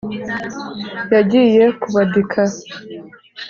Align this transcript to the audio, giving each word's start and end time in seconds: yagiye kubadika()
yagiye 1.13 1.63
kubadika() 1.81 2.41